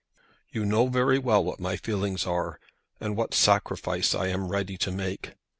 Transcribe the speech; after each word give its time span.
You 0.51 0.65
know 0.65 0.87
very 0.87 1.19
well 1.19 1.43
what 1.43 1.59
my 1.59 1.77
feelings 1.77 2.25
are, 2.25 2.59
and 2.99 3.15
what 3.15 3.35
sacrifice 3.35 4.15
I 4.15 4.29
am 4.29 4.47
ready 4.47 4.75
to 4.79 4.89
make. 4.91 5.33